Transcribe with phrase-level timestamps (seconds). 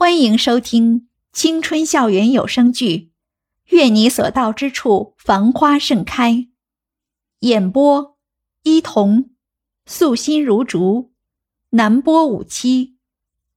[0.00, 2.96] 欢迎收听青春校园有声剧
[3.76, 6.32] 《愿你所到之处繁花盛开》，
[7.40, 8.16] 演播：
[8.62, 9.30] 伊童，
[9.86, 11.10] 素心如竹，
[11.70, 12.94] 南波五七，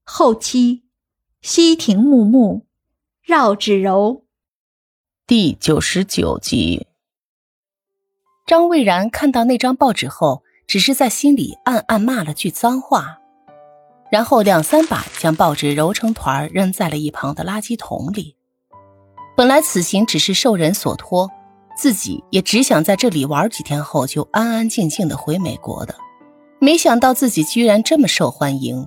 [0.01, 0.81] 后期：
[1.43, 2.65] 西亭木木，
[3.21, 4.25] 绕指柔。
[5.27, 6.87] 第九十九集。
[8.47, 13.20] 张蔚然看到那张报纸后，只是在心里暗暗骂了句脏话。
[14.11, 18.35] 然后两三把将报纸揉成团扔在了一旁的垃圾桶里。
[19.37, 21.29] 本来此行只是受人所托，
[21.77, 25.95] 自己也只想在这里玩几天后就安安静静的回美国的，
[26.59, 28.85] 没想到自己居然这么受欢迎，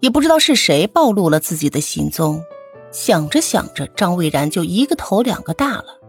[0.00, 2.42] 也不知道是谁暴露了自己的行踪。
[2.90, 6.00] 想着想着，张蔚然就一个头两个大了，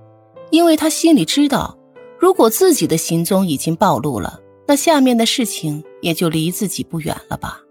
[0.49, 1.77] 因为他心里知道，
[2.19, 7.61] 如果自己的行踪已经暴露了，那下面的事情也就离自己不远了吧。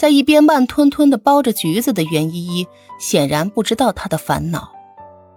[0.00, 2.66] 在一边慢吞吞的剥着橘子的袁依依，
[2.98, 4.72] 显然不知道他的烦恼，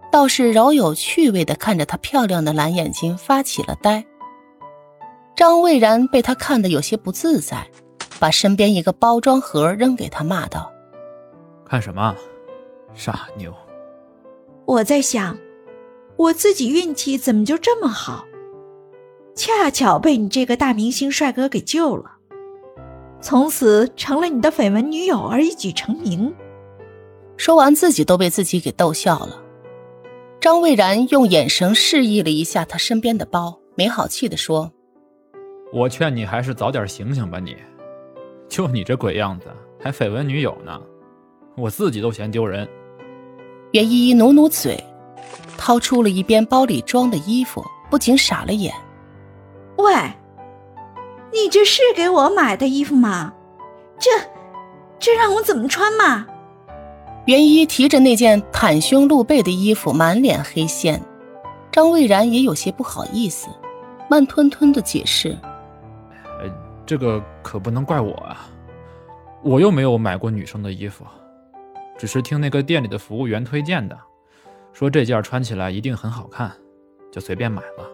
[0.10, 4.06] 倒是饶有趣味的看着他漂亮的蓝眼睛发起了呆。
[5.36, 7.68] 张蔚然被他看得有些不自在，
[8.22, 10.72] 把身边一个包装盒扔给他，骂道
[11.68, 12.16] ：“看什么，
[12.96, 13.54] 傻妞！
[14.64, 15.38] 我在想，
[16.16, 18.24] 我自己运气怎么就这么好，
[19.36, 22.20] 恰巧被你这个大明星帅哥给救了。”
[23.24, 26.36] 从此成了你的绯闻女友而一举成名。
[27.38, 29.42] 说完，自己都被自己给逗笑了。
[30.42, 34.70] 张蔚然用眼神示意了一下他身边的包，没好气的说
[35.72, 37.56] ：“我劝你还是早点醒醒吧，你，
[38.50, 39.48] 就你这鬼样子，
[39.80, 40.78] 还绯闻女友呢，
[41.56, 42.68] 我自己都嫌丢人。”
[43.72, 44.78] 袁依依努努嘴，
[45.58, 48.76] 掏出了一边包里装的衣服，不禁傻了眼
[49.80, 49.94] ：“喂！”
[51.34, 53.34] 你这是给我买的衣服吗？
[53.98, 54.12] 这，
[55.00, 56.28] 这让我怎么穿嘛？
[57.26, 61.02] 袁一提着那件袒胸露背的衣服，满脸黑线。
[61.72, 63.48] 张蔚然也有些不好意思，
[64.08, 65.36] 慢吞吞的解释
[66.40, 66.48] ：“呃，
[66.86, 68.48] 这个可不能怪我啊，
[69.42, 71.04] 我又没有买过女生的衣服，
[71.98, 73.98] 只是听那个店里的服务员推荐的，
[74.72, 76.52] 说这件穿起来一定很好看，
[77.12, 77.90] 就随便买了。”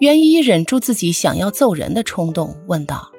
[0.00, 3.12] 袁依依忍住自己想要揍人的冲动，问道：“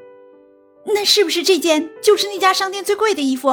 [0.84, 3.50] 那是不是这件就是那家商店最贵的衣服？”“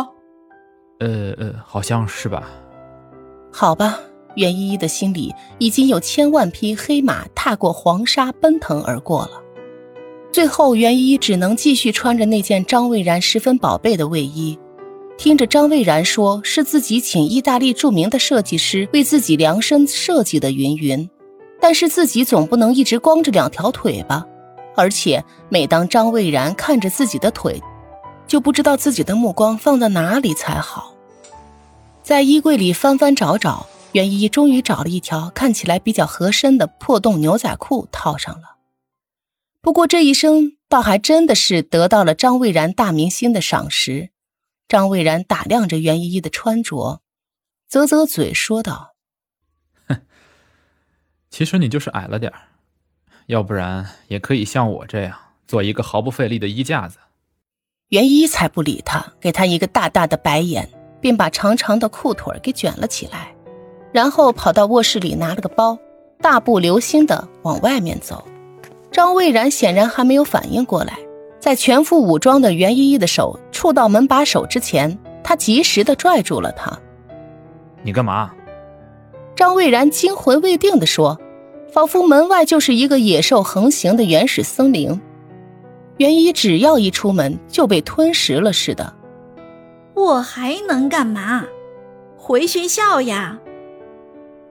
[1.00, 2.50] 呃呃，好像是吧。
[3.52, 4.00] ”“好吧。”
[4.36, 9.42] 袁依依的心里已经有千万匹黑马踏过黄沙奔腾而过了。
[10.32, 14.56] 最后，袁依依只能继续穿着那件张蔚然十分宝贝的卫衣，
[15.16, 21.10] 听着张蔚然说是自己请意大利著名的设计师为自己量身设计的云云。
[21.60, 24.26] 但是自己总不能一直光着两条腿吧？
[24.76, 27.60] 而且每当张蔚然看着自己的腿，
[28.26, 30.94] 就不知道自己的目光放在哪里才好。
[32.02, 38.56] 在衣柜里翻翻找找，袁依依终于找了一条看起来比较合身的破洞牛仔裤套上了。
[39.60, 44.10] 不过这一生倒还真的是得到了张蔚然大明星的赏识。
[44.68, 47.00] 张蔚然打量着袁依依的穿着，
[47.68, 48.94] 啧啧嘴说道。
[51.30, 52.38] 其实你就是矮了点儿，
[53.26, 55.14] 要不然也可以像我这样
[55.46, 56.98] 做一个毫不费力的衣架子。
[57.90, 60.68] 袁一才不理他，给他一个大大的白眼，
[61.00, 63.34] 便把长长的裤腿给卷了起来，
[63.92, 65.78] 然后跑到卧室里拿了个包，
[66.20, 68.26] 大步流星的往外面走。
[68.90, 70.98] 张蔚然显然还没有反应过来，
[71.38, 76.78] 在全副武装的袁依依的手触到门把手之前，他及时的拽住了他。
[77.82, 78.34] 你干嘛？
[79.38, 81.16] 张蔚然惊魂未定地说，
[81.72, 85.00] 仿佛门外就是一个野兽横行的原始森林，
[85.98, 88.92] 袁一只要一出门就被吞食了似的。
[89.94, 91.44] 我还能干嘛？
[92.16, 93.38] 回学校呀！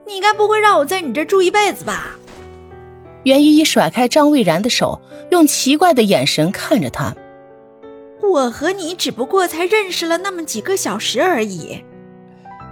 [0.06, 2.16] 你该不会让我在你这住一辈子吧？
[3.24, 7.14] 袁依依甩开张蔚然的手，用奇怪的眼神看着他。
[8.22, 11.84] 我和你只不过才认识了那么几个小时而已。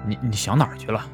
[0.08, 1.04] 你你想哪儿去了？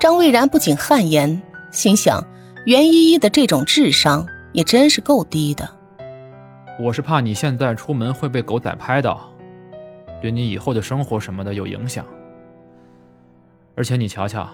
[0.00, 1.42] 张蔚然不仅汗颜，
[1.72, 2.24] 心想：
[2.66, 5.68] 袁依依的这种智商也真是够低的。
[6.78, 9.28] 我是怕你现在出门会被狗仔拍到，
[10.22, 12.06] 对你以后的生活什么的有影响。
[13.74, 14.48] 而且你瞧瞧，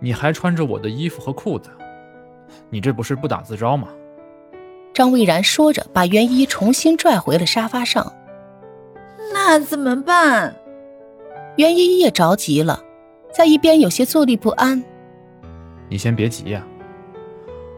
[0.00, 1.68] 你还穿着我的衣服和裤子，
[2.70, 3.88] 你这不是不打自招吗？
[4.94, 8.10] 张蔚然说着，把袁依依重新拽回了沙发上。
[9.34, 10.56] 那怎么办？
[11.56, 12.82] 袁依依也着急了。
[13.38, 14.82] 在一边有些坐立不安。
[15.88, 16.66] 你先别急呀，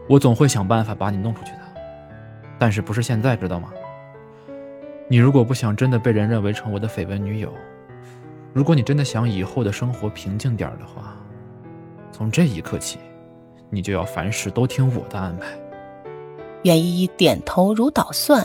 [0.09, 1.59] 我总会想办法把你弄出去的。
[2.57, 3.69] 但是不是现在，知道吗？
[5.07, 7.53] 你如果不想真的被人认为成我的绯闻女友，
[8.53, 11.15] 如果你真的想以后的生活平静点的话，
[12.11, 12.97] 从这一刻起，
[13.69, 15.45] 你就要凡事都听我的安排。
[16.63, 18.43] 袁依依点头如捣蒜。